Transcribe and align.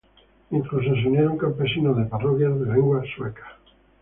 Incluso 0.49 0.95
se 0.95 1.07
unieron 1.07 1.37
campesinos 1.37 1.95
de 1.95 2.05
parroquias 2.05 2.59
de 2.59 2.65
lengua 2.65 3.03
sueca. 3.15 3.59